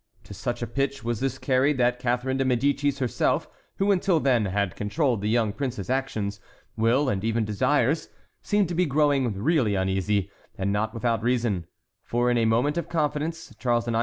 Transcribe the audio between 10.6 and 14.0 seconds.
not without reason; for, in a moment of confidence, Charles IX.